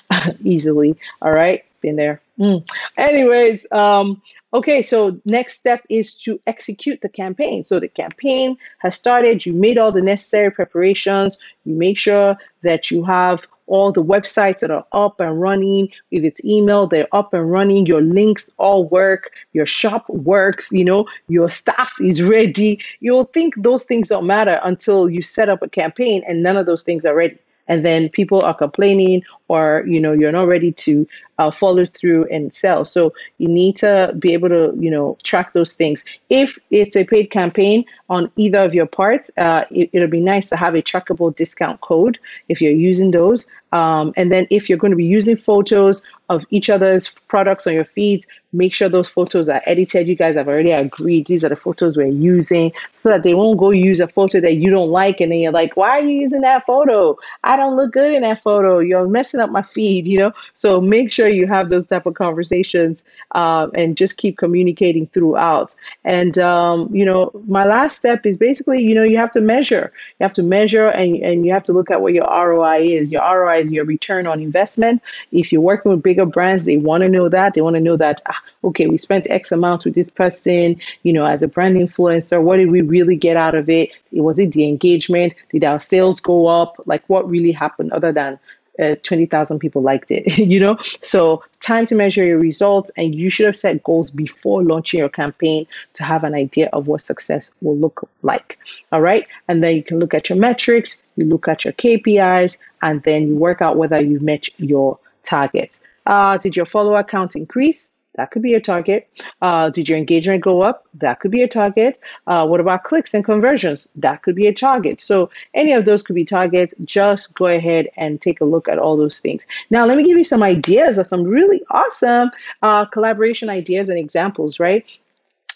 easily. 0.44 0.96
All 1.20 1.32
right, 1.32 1.64
been 1.80 1.96
there. 1.96 2.20
Mm. 2.38 2.66
Anyways, 2.96 3.66
um, 3.70 4.22
okay, 4.52 4.82
so 4.82 5.20
next 5.24 5.56
step 5.56 5.84
is 5.88 6.14
to 6.22 6.40
execute 6.46 7.00
the 7.00 7.08
campaign. 7.08 7.64
So 7.64 7.78
the 7.78 7.88
campaign 7.88 8.56
has 8.78 8.96
started, 8.96 9.44
you 9.44 9.52
made 9.52 9.78
all 9.78 9.92
the 9.92 10.02
necessary 10.02 10.50
preparations, 10.50 11.38
you 11.64 11.74
make 11.74 11.98
sure 11.98 12.36
that 12.62 12.90
you 12.90 13.04
have 13.04 13.46
all 13.66 13.92
the 13.92 14.02
websites 14.02 14.60
that 14.60 14.70
are 14.70 14.86
up 14.92 15.20
and 15.20 15.40
running. 15.40 15.88
If 16.10 16.24
it's 16.24 16.44
email, 16.44 16.86
they're 16.86 17.08
up 17.12 17.34
and 17.34 17.50
running. 17.50 17.86
Your 17.86 18.02
links 18.02 18.50
all 18.56 18.86
work. 18.88 19.30
Your 19.52 19.66
shop 19.66 20.08
works. 20.08 20.72
You 20.72 20.84
know, 20.84 21.06
your 21.28 21.48
staff 21.48 21.92
is 22.00 22.22
ready. 22.22 22.80
You'll 23.00 23.24
think 23.24 23.54
those 23.56 23.84
things 23.84 24.08
don't 24.08 24.26
matter 24.26 24.60
until 24.62 25.08
you 25.08 25.22
set 25.22 25.48
up 25.48 25.62
a 25.62 25.68
campaign 25.68 26.22
and 26.26 26.42
none 26.42 26.56
of 26.56 26.66
those 26.66 26.82
things 26.82 27.04
are 27.06 27.14
ready 27.14 27.38
and 27.66 27.84
then 27.84 28.08
people 28.08 28.44
are 28.44 28.54
complaining 28.54 29.22
or 29.48 29.84
you 29.86 30.00
know 30.00 30.12
you're 30.12 30.32
not 30.32 30.48
ready 30.48 30.72
to 30.72 31.06
uh, 31.38 31.50
follow 31.50 31.84
through 31.86 32.26
and 32.30 32.54
sell. 32.54 32.84
So 32.84 33.12
you 33.38 33.48
need 33.48 33.76
to 33.78 34.14
be 34.18 34.32
able 34.32 34.48
to 34.48 34.72
you 34.78 34.90
know 34.90 35.18
track 35.22 35.52
those 35.52 35.74
things. 35.74 36.04
If 36.30 36.58
it's 36.70 36.96
a 36.96 37.04
paid 37.04 37.30
campaign 37.30 37.84
on 38.08 38.30
either 38.36 38.58
of 38.58 38.74
your 38.74 38.86
parts 38.86 39.30
uh, 39.36 39.64
it, 39.70 39.90
will 39.92 40.06
be 40.06 40.20
nice 40.20 40.48
to 40.50 40.56
have 40.56 40.74
a 40.74 40.82
trackable 40.82 41.34
discount 41.34 41.80
code 41.80 42.18
if 42.48 42.60
you're 42.60 42.72
using 42.72 43.10
those. 43.10 43.46
Um, 43.72 44.12
and 44.16 44.30
then 44.30 44.46
if 44.50 44.68
you're 44.68 44.78
going 44.78 44.92
to 44.92 44.96
be 44.96 45.04
using 45.04 45.36
photos 45.36 46.02
of 46.28 46.44
each 46.50 46.70
other's 46.70 47.08
products 47.28 47.66
on 47.66 47.74
your 47.74 47.84
feeds 47.84 48.26
make 48.54 48.72
sure 48.72 48.88
those 48.88 49.08
photos 49.08 49.48
are 49.48 49.60
edited. 49.66 50.06
You 50.06 50.14
guys 50.14 50.36
have 50.36 50.48
already 50.48 50.70
agreed 50.70 51.26
these 51.26 51.44
are 51.44 51.48
the 51.48 51.56
photos 51.56 51.96
we're 51.96 52.06
using 52.06 52.72
so 52.92 53.08
that 53.08 53.24
they 53.24 53.34
won't 53.34 53.58
go 53.58 53.70
use 53.70 54.00
a 54.00 54.06
photo 54.06 54.40
that 54.40 54.56
you 54.56 54.70
don't 54.70 54.90
like 54.90 55.20
and 55.20 55.32
then 55.32 55.40
you're 55.40 55.52
like 55.52 55.76
why 55.76 55.90
are 55.90 56.00
you 56.00 56.20
using 56.20 56.42
that 56.42 56.64
photo? 56.64 57.16
I 57.42 57.56
don't 57.56 57.76
look 57.76 57.92
good 57.92 58.14
in 58.14 58.22
that 58.22 58.42
photo. 58.42 58.78
You're 58.78 59.08
messing 59.08 59.33
up 59.40 59.50
my 59.50 59.62
feed 59.62 60.06
you 60.06 60.18
know? 60.18 60.32
So 60.54 60.80
make 60.80 61.12
sure 61.12 61.28
you 61.28 61.46
have 61.46 61.68
those 61.68 61.86
type 61.86 62.06
of 62.06 62.14
conversations 62.14 63.04
um, 63.32 63.72
and 63.74 63.96
just 63.96 64.16
keep 64.16 64.38
communicating 64.38 65.06
throughout. 65.08 65.74
And 66.04 66.38
um, 66.38 66.94
you 66.94 67.04
know 67.04 67.30
my 67.46 67.64
last 67.64 67.96
step 67.98 68.26
is 68.26 68.36
basically 68.36 68.82
you 68.82 68.94
know 68.94 69.02
you 69.02 69.18
have 69.18 69.32
to 69.32 69.40
measure. 69.40 69.92
You 70.18 70.24
have 70.24 70.34
to 70.34 70.42
measure 70.42 70.88
and, 70.88 71.16
and 71.16 71.46
you 71.46 71.52
have 71.52 71.64
to 71.64 71.72
look 71.72 71.90
at 71.90 72.00
what 72.00 72.12
your 72.12 72.26
roi 72.26 72.86
is. 72.86 73.10
Your 73.10 73.40
roi 73.40 73.62
is 73.62 73.70
your 73.70 73.84
return 73.84 74.26
on 74.26 74.40
investment. 74.40 75.02
If 75.32 75.52
you're 75.52 75.60
working 75.60 75.92
with 75.92 76.02
bigger 76.02 76.26
brands 76.26 76.64
they 76.64 76.76
want 76.76 77.02
to 77.02 77.08
know 77.08 77.28
that. 77.28 77.54
They 77.54 77.60
want 77.60 77.74
to 77.74 77.80
know 77.80 77.96
that 77.96 78.22
ah, 78.28 78.40
okay 78.64 78.86
we 78.86 78.98
spent 78.98 79.26
x 79.30 79.52
amount 79.52 79.84
with 79.84 79.94
this 79.94 80.10
person 80.10 80.80
you 81.02 81.12
know 81.12 81.24
as 81.24 81.42
a 81.42 81.48
brand 81.48 81.76
influencer. 81.76 82.42
What 82.42 82.56
did 82.56 82.70
we 82.70 82.80
really 82.80 83.16
get 83.16 83.36
out 83.36 83.54
of 83.54 83.68
it 83.68 83.90
was 84.12 84.38
it 84.38 84.52
the 84.52 84.66
engagement? 84.66 85.34
Did 85.50 85.64
our 85.64 85.80
sales 85.80 86.20
go 86.20 86.46
up? 86.46 86.80
Like 86.86 87.04
what 87.08 87.28
really 87.28 87.52
happened 87.52 87.92
other 87.92 88.12
than 88.12 88.38
uh, 88.82 88.96
20,000 89.02 89.58
people 89.58 89.82
liked 89.82 90.10
it, 90.10 90.38
you 90.52 90.60
know? 90.60 90.76
So, 91.00 91.42
time 91.60 91.86
to 91.86 91.94
measure 91.94 92.24
your 92.24 92.38
results, 92.38 92.90
and 92.96 93.14
you 93.14 93.30
should 93.30 93.46
have 93.46 93.56
set 93.56 93.82
goals 93.82 94.10
before 94.10 94.62
launching 94.62 94.98
your 94.98 95.08
campaign 95.08 95.66
to 95.94 96.04
have 96.04 96.24
an 96.24 96.34
idea 96.34 96.68
of 96.72 96.86
what 96.86 97.00
success 97.00 97.50
will 97.60 97.76
look 97.76 98.08
like. 98.22 98.58
All 98.92 99.00
right. 99.00 99.26
And 99.48 99.62
then 99.62 99.76
you 99.76 99.82
can 99.82 99.98
look 99.98 100.14
at 100.14 100.28
your 100.28 100.38
metrics, 100.38 100.96
you 101.16 101.24
look 101.24 101.48
at 101.48 101.64
your 101.64 101.72
KPIs, 101.74 102.58
and 102.82 103.02
then 103.02 103.28
you 103.28 103.36
work 103.36 103.62
out 103.62 103.76
whether 103.76 104.00
you've 104.00 104.22
met 104.22 104.48
your 104.58 104.98
targets. 105.22 105.82
Uh, 106.06 106.36
did 106.36 106.56
your 106.56 106.66
follower 106.66 107.02
count 107.02 107.34
increase? 107.34 107.90
That 108.16 108.30
could 108.30 108.42
be 108.42 108.54
a 108.54 108.60
target. 108.60 109.08
Uh, 109.42 109.70
did 109.70 109.88
your 109.88 109.98
engagement 109.98 110.42
go 110.42 110.62
up? 110.62 110.86
That 110.94 111.20
could 111.20 111.30
be 111.30 111.42
a 111.42 111.48
target. 111.48 112.00
Uh, 112.26 112.46
what 112.46 112.60
about 112.60 112.84
clicks 112.84 113.12
and 113.14 113.24
conversions? 113.24 113.88
That 113.96 114.22
could 114.22 114.36
be 114.36 114.46
a 114.46 114.52
target. 114.52 115.00
So 115.00 115.30
any 115.52 115.72
of 115.72 115.84
those 115.84 116.02
could 116.02 116.14
be 116.14 116.24
targets. 116.24 116.74
Just 116.84 117.34
go 117.34 117.46
ahead 117.46 117.88
and 117.96 118.20
take 118.20 118.40
a 118.40 118.44
look 118.44 118.68
at 118.68 118.78
all 118.78 118.96
those 118.96 119.20
things. 119.20 119.46
Now, 119.70 119.84
let 119.86 119.96
me 119.96 120.04
give 120.04 120.16
you 120.16 120.24
some 120.24 120.42
ideas 120.42 120.98
of 120.98 121.06
some 121.06 121.24
really 121.24 121.62
awesome 121.70 122.30
uh, 122.62 122.84
collaboration 122.86 123.50
ideas 123.50 123.88
and 123.88 123.98
examples, 123.98 124.60
right? 124.60 124.84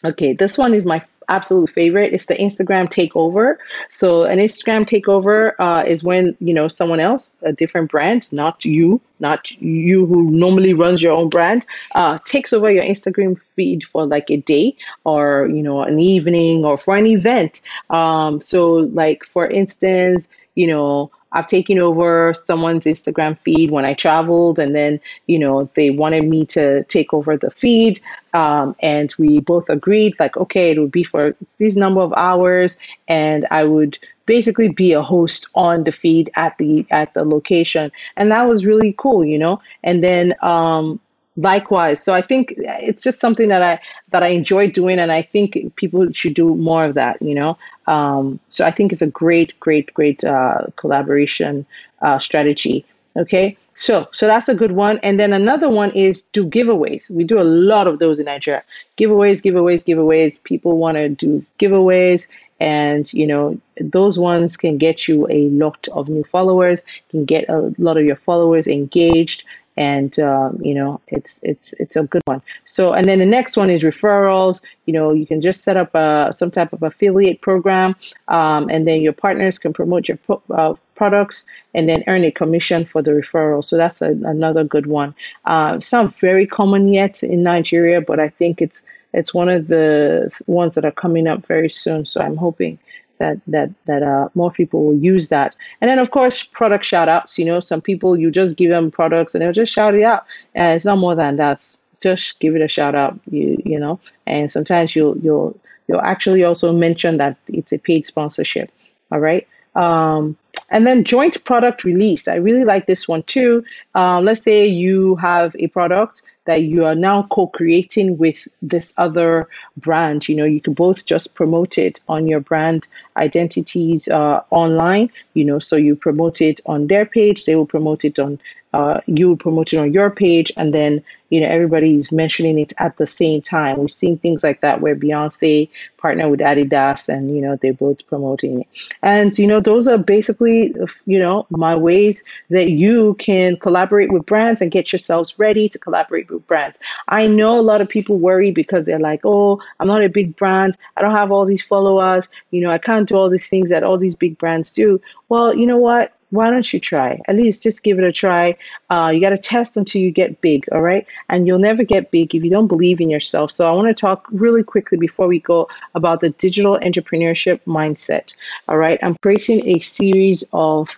Okay, 0.04 0.32
this 0.32 0.58
one 0.58 0.74
is 0.74 0.86
my 0.86 1.02
absolute 1.28 1.70
favorite 1.70 2.12
is 2.12 2.26
the 2.26 2.34
Instagram 2.34 2.88
takeover. 2.88 3.56
So 3.90 4.24
an 4.24 4.38
Instagram 4.38 4.88
takeover 4.88 5.52
uh, 5.58 5.84
is 5.86 6.02
when 6.02 6.36
you 6.40 6.54
know 6.54 6.68
someone 6.68 7.00
else, 7.00 7.36
a 7.42 7.52
different 7.52 7.90
brand, 7.90 8.32
not 8.32 8.64
you, 8.64 9.00
not 9.20 9.50
you 9.60 10.06
who 10.06 10.30
normally 10.30 10.74
runs 10.74 11.02
your 11.02 11.12
own 11.12 11.28
brand, 11.28 11.66
uh, 11.94 12.18
takes 12.24 12.52
over 12.52 12.70
your 12.70 12.84
Instagram 12.84 13.38
feed 13.56 13.84
for 13.84 14.06
like 14.06 14.30
a 14.30 14.36
day 14.38 14.76
or 15.04 15.48
you 15.52 15.62
know 15.62 15.82
an 15.82 15.98
evening 15.98 16.64
or 16.64 16.76
for 16.76 16.96
an 16.96 17.06
event. 17.06 17.60
Um, 17.90 18.40
so 18.40 18.72
like 18.72 19.24
for 19.32 19.46
instance, 19.46 20.28
you 20.54 20.66
know 20.66 21.10
I've 21.32 21.46
taken 21.46 21.78
over 21.78 22.32
someone's 22.34 22.84
Instagram 22.84 23.38
feed 23.38 23.70
when 23.70 23.84
I 23.84 23.94
traveled, 23.94 24.58
and 24.58 24.74
then 24.74 25.00
you 25.26 25.38
know 25.38 25.64
they 25.74 25.90
wanted 25.90 26.24
me 26.24 26.46
to 26.46 26.84
take 26.84 27.12
over 27.12 27.36
the 27.36 27.50
feed, 27.50 28.00
um, 28.34 28.74
and 28.80 29.14
we 29.18 29.40
both 29.40 29.68
agreed 29.68 30.14
like, 30.18 30.36
okay, 30.36 30.70
it 30.70 30.78
would 30.78 30.92
be 30.92 31.04
for 31.04 31.34
these 31.58 31.76
number 31.76 32.00
of 32.00 32.12
hours, 32.14 32.76
and 33.08 33.46
I 33.50 33.64
would 33.64 33.98
basically 34.26 34.68
be 34.68 34.92
a 34.92 35.02
host 35.02 35.48
on 35.54 35.84
the 35.84 35.92
feed 35.92 36.30
at 36.36 36.56
the 36.58 36.86
at 36.90 37.12
the 37.14 37.24
location, 37.24 37.92
and 38.16 38.30
that 38.30 38.48
was 38.48 38.64
really 38.64 38.94
cool, 38.96 39.24
you 39.24 39.38
know. 39.38 39.60
And 39.82 40.02
then 40.02 40.34
um, 40.42 41.00
likewise, 41.38 42.02
so 42.02 42.12
I 42.12 42.20
think 42.20 42.54
it's 42.56 43.02
just 43.02 43.20
something 43.20 43.48
that 43.48 43.62
I 43.62 43.80
that 44.10 44.22
I 44.22 44.28
enjoy 44.28 44.70
doing, 44.70 44.98
and 44.98 45.10
I 45.10 45.22
think 45.22 45.74
people 45.76 46.06
should 46.12 46.34
do 46.34 46.54
more 46.54 46.84
of 46.84 46.94
that, 46.94 47.22
you 47.22 47.34
know. 47.34 47.56
Um, 47.86 48.40
so 48.48 48.66
I 48.66 48.70
think 48.70 48.92
it's 48.92 49.02
a 49.02 49.06
great, 49.06 49.58
great, 49.60 49.94
great 49.94 50.24
uh, 50.24 50.66
collaboration 50.76 51.64
uh, 52.02 52.18
strategy. 52.18 52.84
Okay, 53.16 53.56
so 53.76 54.08
so 54.12 54.26
that's 54.26 54.48
a 54.48 54.54
good 54.54 54.72
one. 54.72 54.98
And 55.02 55.18
then 55.18 55.32
another 55.32 55.68
one 55.68 55.92
is 55.92 56.22
do 56.32 56.44
giveaways. 56.44 57.10
We 57.10 57.24
do 57.24 57.40
a 57.40 57.48
lot 57.72 57.86
of 57.86 57.98
those 58.00 58.18
in 58.18 58.26
Nigeria. 58.26 58.64
Giveaways, 58.98 59.40
giveaways, 59.42 59.84
giveaways. 59.84 60.42
People 60.42 60.76
want 60.76 60.96
to 60.96 61.08
do 61.08 61.44
giveaways, 61.60 62.26
and 62.60 63.10
you 63.12 63.26
know 63.26 63.60
those 63.80 64.18
ones 64.18 64.56
can 64.56 64.76
get 64.76 65.06
you 65.06 65.28
a 65.30 65.48
lot 65.50 65.86
of 65.92 66.08
new 66.08 66.24
followers. 66.24 66.82
Can 67.10 67.24
get 67.24 67.48
a 67.48 67.72
lot 67.78 67.96
of 67.96 68.04
your 68.04 68.16
followers 68.16 68.66
engaged 68.66 69.44
and 69.78 70.18
um, 70.18 70.60
you 70.60 70.74
know 70.74 71.00
it's 71.06 71.38
it's 71.42 71.72
it's 71.74 71.94
a 71.96 72.02
good 72.02 72.22
one. 72.24 72.42
So 72.66 72.92
and 72.92 73.06
then 73.06 73.20
the 73.20 73.26
next 73.26 73.56
one 73.56 73.70
is 73.70 73.82
referrals. 73.82 74.60
You 74.86 74.92
know 74.92 75.12
you 75.12 75.24
can 75.24 75.40
just 75.40 75.62
set 75.62 75.76
up 75.76 75.94
a, 75.94 76.32
some 76.32 76.50
type 76.50 76.72
of 76.72 76.82
affiliate 76.82 77.40
program 77.40 77.94
um, 78.26 78.68
and 78.68 78.86
then 78.86 79.00
your 79.00 79.12
partners 79.12 79.58
can 79.58 79.72
promote 79.72 80.08
your 80.08 80.18
uh, 80.50 80.74
products 80.96 81.46
and 81.74 81.88
then 81.88 82.02
earn 82.08 82.24
a 82.24 82.32
commission 82.32 82.84
for 82.84 83.02
the 83.02 83.12
referral. 83.12 83.64
So 83.64 83.76
that's 83.76 84.02
a, 84.02 84.10
another 84.10 84.64
good 84.64 84.86
one. 84.86 85.14
Uh, 85.44 85.78
not 85.92 86.14
very 86.16 86.46
common 86.46 86.88
yet 86.92 87.22
in 87.22 87.42
nigeria 87.42 88.00
but 88.00 88.18
i 88.20 88.28
think 88.28 88.60
it's 88.60 88.84
it's 89.14 89.32
one 89.32 89.48
of 89.48 89.68
the 89.68 90.30
ones 90.46 90.74
that 90.74 90.84
are 90.84 90.92
coming 90.92 91.26
up 91.26 91.46
very 91.46 91.70
soon. 91.70 92.04
So 92.04 92.20
i'm 92.20 92.36
hoping 92.36 92.78
that 93.18 93.38
that 93.46 93.70
that 93.86 94.02
uh, 94.02 94.28
more 94.34 94.50
people 94.50 94.84
will 94.84 94.96
use 94.96 95.28
that. 95.28 95.54
And 95.80 95.88
then 95.88 95.98
of 95.98 96.10
course 96.10 96.42
product 96.42 96.84
shout 96.84 97.08
outs. 97.08 97.38
You 97.38 97.44
know, 97.44 97.60
some 97.60 97.80
people 97.80 98.18
you 98.18 98.30
just 98.30 98.56
give 98.56 98.70
them 98.70 98.90
products 98.90 99.34
and 99.34 99.42
they'll 99.42 99.52
just 99.52 99.72
shout 99.72 99.94
it 99.94 100.02
out. 100.02 100.24
And 100.54 100.74
it's 100.76 100.84
not 100.84 100.98
more 100.98 101.14
than 101.14 101.36
that. 101.36 101.76
Just 102.00 102.38
give 102.40 102.54
it 102.54 102.62
a 102.62 102.68
shout 102.68 102.94
out. 102.94 103.18
You 103.30 103.60
you 103.64 103.78
know, 103.78 104.00
and 104.26 104.50
sometimes 104.50 104.94
you'll 104.94 105.16
you'll 105.18 105.58
you'll 105.88 106.00
actually 106.00 106.44
also 106.44 106.72
mention 106.72 107.16
that 107.18 107.36
it's 107.48 107.72
a 107.72 107.78
paid 107.78 108.06
sponsorship. 108.06 108.70
All 109.10 109.20
right. 109.20 109.46
Um, 109.78 110.36
and 110.70 110.86
then 110.86 111.04
joint 111.04 111.42
product 111.44 111.84
release. 111.84 112.28
I 112.28 112.34
really 112.34 112.64
like 112.64 112.86
this 112.86 113.08
one 113.08 113.22
too. 113.22 113.64
Uh, 113.94 114.20
let's 114.20 114.42
say 114.42 114.66
you 114.66 115.16
have 115.16 115.56
a 115.58 115.68
product 115.68 116.22
that 116.48 116.62
you 116.62 116.86
are 116.86 116.94
now 116.94 117.26
co-creating 117.30 118.16
with 118.16 118.48
this 118.62 118.94
other 118.96 119.46
brand 119.76 120.26
you 120.28 120.34
know 120.34 120.46
you 120.46 120.62
can 120.62 120.72
both 120.72 121.04
just 121.04 121.34
promote 121.34 121.76
it 121.76 122.00
on 122.08 122.26
your 122.26 122.40
brand 122.40 122.88
identities 123.18 124.08
uh, 124.08 124.40
online 124.50 125.10
you 125.34 125.44
know 125.44 125.58
so 125.58 125.76
you 125.76 125.94
promote 125.94 126.40
it 126.40 126.62
on 126.64 126.86
their 126.86 127.04
page 127.04 127.44
they 127.44 127.54
will 127.54 127.66
promote 127.66 128.02
it 128.02 128.18
on 128.18 128.40
uh, 128.72 129.00
you 129.06 129.36
promote 129.36 129.72
it 129.72 129.78
on 129.78 129.92
your 129.92 130.10
page 130.10 130.52
and 130.56 130.74
then 130.74 131.02
you 131.30 131.40
know 131.40 131.48
everybody's 131.48 132.10
mentioning 132.10 132.58
it 132.58 132.72
at 132.78 132.96
the 132.96 133.06
same 133.06 133.40
time. 133.40 133.78
We've 133.78 133.92
seen 133.92 134.18
things 134.18 134.42
like 134.42 134.60
that 134.60 134.80
where 134.80 134.96
beyonce 134.96 135.68
partner 135.96 136.28
with 136.28 136.40
adidas 136.40 137.08
and 137.08 137.34
you 137.34 137.40
know 137.40 137.56
they're 137.60 137.72
both 137.72 138.06
promoting 138.06 138.62
it. 138.62 138.66
And 139.02 139.38
you 139.38 139.46
know 139.46 139.60
those 139.60 139.88
are 139.88 139.98
basically 139.98 140.74
you 141.06 141.18
know 141.18 141.46
my 141.50 141.76
ways 141.76 142.22
that 142.50 142.70
you 142.70 143.14
can 143.18 143.56
collaborate 143.56 144.12
with 144.12 144.26
brands 144.26 144.60
and 144.60 144.70
get 144.70 144.92
yourselves 144.92 145.38
ready 145.38 145.68
to 145.70 145.78
collaborate 145.78 146.30
with 146.30 146.46
brands. 146.46 146.76
I 147.08 147.26
know 147.26 147.58
a 147.58 147.60
lot 147.60 147.80
of 147.80 147.88
people 147.88 148.18
worry 148.18 148.50
because 148.50 148.86
they're 148.86 148.98
like 148.98 149.20
oh 149.24 149.60
i'm 149.80 149.88
not 149.88 150.04
a 150.04 150.08
big 150.08 150.36
brand. 150.36 150.76
I 150.96 151.02
don't 151.02 151.14
have 151.14 151.32
all 151.32 151.46
these 151.46 151.64
followers. 151.64 152.28
You 152.50 152.62
know 152.62 152.70
i 152.70 152.78
can't 152.78 153.08
do 153.08 153.16
all 153.16 153.30
these 153.30 153.48
things 153.48 153.70
that 153.70 153.82
all 153.82 153.98
these 153.98 154.14
big 154.14 154.38
brands 154.38 154.72
do. 154.72 155.00
Well 155.28 155.54
you 155.54 155.66
know 155.66 155.78
what 155.78 156.12
why 156.30 156.50
don't 156.50 156.72
you 156.72 156.80
try? 156.80 157.20
At 157.26 157.36
least 157.36 157.62
just 157.62 157.82
give 157.82 157.98
it 157.98 158.04
a 158.04 158.12
try. 158.12 158.56
Uh, 158.90 159.10
you 159.14 159.20
got 159.20 159.30
to 159.30 159.38
test 159.38 159.76
until 159.76 160.02
you 160.02 160.10
get 160.10 160.40
big, 160.40 160.66
all 160.72 160.82
right? 160.82 161.06
And 161.28 161.46
you'll 161.46 161.58
never 161.58 161.84
get 161.84 162.10
big 162.10 162.34
if 162.34 162.44
you 162.44 162.50
don't 162.50 162.66
believe 162.66 163.00
in 163.00 163.08
yourself. 163.08 163.50
So 163.50 163.66
I 163.68 163.72
want 163.72 163.88
to 163.88 163.98
talk 163.98 164.26
really 164.30 164.62
quickly 164.62 164.98
before 164.98 165.26
we 165.26 165.40
go 165.40 165.68
about 165.94 166.20
the 166.20 166.30
digital 166.30 166.78
entrepreneurship 166.78 167.60
mindset, 167.66 168.34
all 168.68 168.76
right? 168.76 168.98
I'm 169.02 169.16
creating 169.22 169.66
a 169.68 169.80
series 169.80 170.44
of 170.52 170.90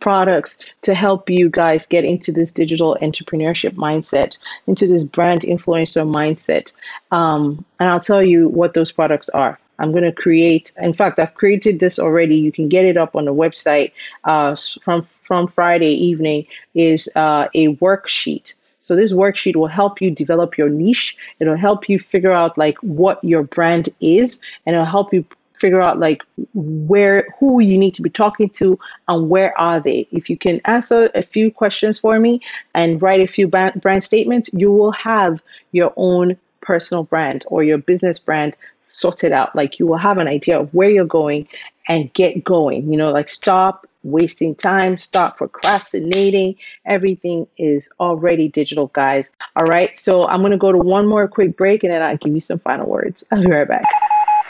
products 0.00 0.58
to 0.82 0.94
help 0.94 1.30
you 1.30 1.48
guys 1.48 1.86
get 1.86 2.04
into 2.04 2.32
this 2.32 2.52
digital 2.52 2.98
entrepreneurship 3.00 3.74
mindset, 3.76 4.36
into 4.66 4.88
this 4.88 5.04
brand 5.04 5.42
influencer 5.42 6.04
mindset. 6.04 6.72
Um, 7.12 7.64
and 7.78 7.88
I'll 7.88 8.00
tell 8.00 8.22
you 8.22 8.48
what 8.48 8.74
those 8.74 8.90
products 8.90 9.28
are. 9.28 9.60
I'm 9.78 9.90
going 9.92 10.04
to 10.04 10.12
create, 10.12 10.72
in 10.78 10.92
fact, 10.92 11.18
I've 11.18 11.34
created 11.34 11.80
this 11.80 11.98
already. 11.98 12.36
You 12.36 12.52
can 12.52 12.68
get 12.68 12.84
it 12.84 12.96
up 12.96 13.16
on 13.16 13.24
the 13.24 13.34
website 13.34 13.92
uh, 14.24 14.56
from, 14.82 15.06
from 15.26 15.48
Friday 15.48 15.92
evening 15.92 16.46
is 16.74 17.08
uh, 17.16 17.48
a 17.54 17.74
worksheet. 17.76 18.54
So 18.80 18.96
this 18.96 19.12
worksheet 19.12 19.56
will 19.56 19.68
help 19.68 20.00
you 20.00 20.10
develop 20.10 20.58
your 20.58 20.68
niche. 20.68 21.16
It'll 21.38 21.56
help 21.56 21.88
you 21.88 21.98
figure 21.98 22.32
out 22.32 22.58
like 22.58 22.76
what 22.78 23.22
your 23.22 23.44
brand 23.44 23.88
is 24.00 24.40
and 24.66 24.74
it'll 24.74 24.86
help 24.86 25.12
you 25.12 25.24
figure 25.62 25.80
out 25.80 26.00
like 26.00 26.22
where 26.54 27.28
who 27.38 27.60
you 27.60 27.78
need 27.78 27.94
to 27.94 28.02
be 28.02 28.10
talking 28.10 28.50
to 28.50 28.76
and 29.06 29.30
where 29.30 29.56
are 29.56 29.78
they 29.78 30.08
if 30.10 30.28
you 30.28 30.36
can 30.36 30.60
answer 30.64 31.08
a 31.14 31.22
few 31.22 31.52
questions 31.52 32.00
for 32.00 32.18
me 32.18 32.40
and 32.74 33.00
write 33.00 33.20
a 33.20 33.32
few 33.32 33.46
brand 33.46 34.02
statements 34.02 34.50
you 34.52 34.72
will 34.72 34.90
have 34.90 35.40
your 35.70 35.92
own 35.96 36.36
personal 36.62 37.04
brand 37.04 37.44
or 37.48 37.62
your 37.62 37.78
business 37.78 38.18
brand 38.18 38.56
sorted 38.84 39.32
out. 39.32 39.54
Like 39.54 39.78
you 39.78 39.86
will 39.86 39.98
have 39.98 40.18
an 40.18 40.28
idea 40.28 40.58
of 40.58 40.72
where 40.72 40.88
you're 40.88 41.04
going 41.04 41.48
and 41.88 42.12
get 42.12 42.42
going. 42.42 42.90
You 42.90 42.96
know, 42.96 43.10
like 43.10 43.28
stop 43.28 43.86
wasting 44.02 44.54
time, 44.54 44.98
stop 44.98 45.36
procrastinating. 45.36 46.56
Everything 46.84 47.46
is 47.56 47.88
already 48.00 48.48
digital, 48.48 48.88
guys. 48.88 49.30
All 49.56 49.66
right. 49.66 49.96
So 49.96 50.26
I'm 50.26 50.40
going 50.40 50.52
to 50.52 50.58
go 50.58 50.72
to 50.72 50.78
one 50.78 51.06
more 51.06 51.28
quick 51.28 51.56
break 51.56 51.84
and 51.84 51.92
then 51.92 52.02
I'll 52.02 52.16
give 52.16 52.34
you 52.34 52.40
some 52.40 52.58
final 52.58 52.88
words. 52.88 53.24
I'll 53.30 53.42
be 53.42 53.50
right 53.50 53.68
back. 53.68 53.84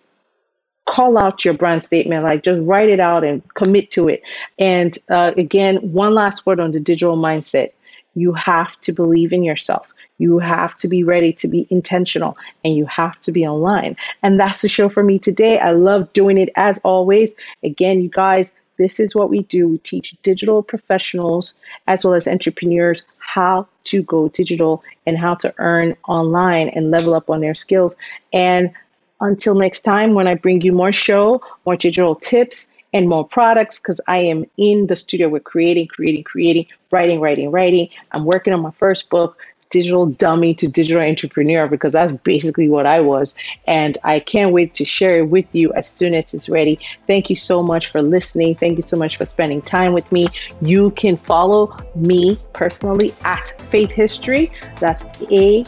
call 0.86 1.18
out 1.18 1.44
your 1.44 1.54
brand 1.54 1.84
statement 1.84 2.24
like 2.24 2.44
just 2.44 2.63
write 2.63 2.89
it 2.89 3.00
out 3.00 3.24
and 3.24 3.42
commit 3.56 3.92
to 3.92 4.08
it. 4.08 4.22
And 4.60 4.98
uh, 5.10 5.32
again 5.36 5.77
one 5.77 6.13
last 6.13 6.46
word 6.46 6.60
on 6.60 6.72
the 6.72 6.80
digital 6.80 7.18
mindset. 7.18 7.72
You 8.13 8.34
have 8.34 8.80
to 8.82 8.94
believe 8.94 9.34
in 9.34 9.44
yourself. 9.44 9.92
You 10.20 10.39
have 10.39 10.77
to 10.77 10.88
be 10.88 11.04
ready 11.04 11.34
to 11.34 11.48
be 11.48 11.68
intentional 11.70 12.38
and 12.63 12.75
you 12.75 12.86
have 12.86 13.20
to 13.22 13.32
be 13.32 13.46
online. 13.46 13.98
And 14.24 14.39
that's 14.39 14.62
the 14.62 14.70
show 14.70 14.88
for 14.88 15.04
me 15.04 15.20
today. 15.20 15.60
I 15.60 15.72
love 15.72 16.13
doing 16.13 16.38
it 16.38 16.50
as 16.56 16.80
always. 16.84 17.36
Again 17.63 18.01
you 18.01 18.10
guys 18.10 18.51
this 18.77 19.00
is 19.00 19.15
what 19.15 19.30
we 19.30 19.44
do. 19.44 19.68
We 19.68 19.77
teach 19.80 20.15
digital 20.22 20.62
professionals 20.62 21.54
as 21.88 22.04
well 22.04 22.13
as 22.13 22.27
entrepreneurs 22.27 23.04
how 23.20 23.68
to 23.86 24.04
go 24.04 24.30
digital 24.30 24.84
and 25.06 25.18
how 25.18 25.36
to 25.36 25.54
earn 25.58 25.96
online 26.08 26.70
and 26.70 26.92
level 26.92 27.13
up 27.13 27.30
on 27.30 27.42
their 27.42 27.56
skills. 27.56 27.98
And 28.34 28.72
until 29.19 29.55
next 29.55 29.81
time, 29.81 30.13
when 30.13 30.27
I 30.27 30.36
bring 30.36 30.62
you 30.62 30.72
more 30.72 30.93
show, 30.93 31.41
more 31.65 31.75
digital 31.75 32.15
tips, 32.15 32.72
and 32.93 33.10
more 33.10 33.27
products, 33.27 33.79
because 33.79 34.00
I 34.07 34.19
am 34.19 34.45
in 34.57 34.88
the 34.88 34.95
studio 34.95 35.27
with 35.27 35.43
creating, 35.43 35.88
creating, 35.88 36.24
creating, 36.24 36.67
writing, 36.91 37.19
writing, 37.19 37.51
writing. 37.51 37.89
I'm 38.12 38.24
working 38.24 38.53
on 38.53 38.62
my 38.62 38.72
first 38.72 39.10
book 39.10 39.38
digital 39.69 40.05
dummy 40.05 40.53
to 40.53 40.69
digital 40.69 41.01
entrepreneur 41.01 41.67
because 41.67 41.91
that's 41.91 42.13
basically 42.24 42.69
what 42.69 42.86
I 42.86 43.01
was. 43.01 43.36
And 43.67 43.98
I 44.03 44.22
can't 44.22 44.53
wait 44.53 44.74
to 44.75 44.86
share 44.86 45.17
it 45.17 45.29
with 45.29 45.45
you 45.53 45.74
as 45.74 45.89
soon 45.89 46.13
as 46.13 46.34
it's 46.34 46.48
ready. 46.48 46.79
Thank 47.07 47.29
you 47.29 47.36
so 47.36 47.62
much 47.62 47.91
for 47.91 48.01
listening. 48.01 48.55
Thank 48.55 48.77
you 48.77 48.84
so 48.84 48.95
much 48.95 49.17
for 49.17 49.25
spending 49.25 49.62
time 49.62 49.91
with 49.91 50.10
me. 50.12 50.27
You 50.62 50.91
can 50.91 51.17
follow 51.17 51.75
me 51.95 52.38
personally 52.53 53.13
at 53.25 53.60
Faith 53.69 53.91
History. 53.91 54.51
That's 54.79 55.05
A 55.29 55.65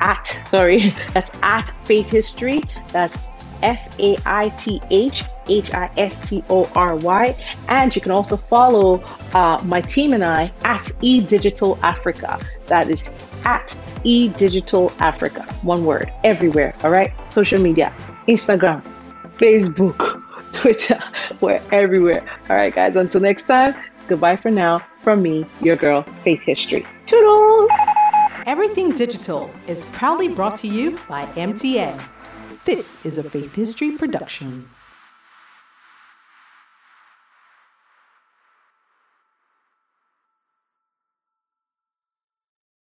at 0.00 0.26
sorry, 0.26 0.94
that's 1.14 1.30
at 1.42 1.70
Faith 1.84 2.10
History. 2.10 2.62
That's 2.92 3.16
F 3.62 3.98
A 3.98 4.16
I 4.26 4.50
T 4.50 4.80
H 4.90 5.24
H 5.48 5.74
I 5.74 5.90
S 5.96 6.28
T 6.28 6.44
O 6.50 6.70
R 6.74 6.96
Y. 6.96 7.34
And 7.68 7.94
you 7.94 8.00
can 8.00 8.12
also 8.12 8.36
follow 8.36 9.02
uh, 9.34 9.60
my 9.64 9.80
team 9.80 10.12
and 10.12 10.24
I 10.24 10.52
at 10.64 10.84
eDigital 11.02 11.78
Africa. 11.82 12.38
That 12.66 12.88
is 12.88 13.08
at 13.44 13.76
eDigital 14.04 14.92
Africa. 15.00 15.42
One 15.62 15.84
word, 15.84 16.12
everywhere. 16.24 16.74
All 16.82 16.90
right. 16.90 17.12
Social 17.30 17.60
media, 17.60 17.92
Instagram, 18.28 18.82
Facebook, 19.38 20.22
Twitter. 20.52 21.02
We're 21.40 21.60
everywhere. 21.72 22.22
All 22.48 22.56
right, 22.56 22.74
guys. 22.74 22.96
Until 22.96 23.20
next 23.20 23.44
time, 23.44 23.74
goodbye 24.06 24.36
for 24.36 24.50
now 24.50 24.84
from 25.02 25.22
me, 25.22 25.46
your 25.60 25.76
girl, 25.76 26.02
Faith 26.22 26.40
History. 26.40 26.86
Toodles! 27.06 27.70
Everything 28.48 28.92
Digital 28.92 29.50
is 29.66 29.84
proudly 29.92 30.26
brought 30.26 30.56
to 30.56 30.66
you 30.66 30.98
by 31.06 31.26
MTN. 31.36 32.02
This 32.64 33.04
is 33.04 33.18
a 33.18 33.22
Faith 33.22 33.54
History 33.54 33.90
production. 33.90 34.70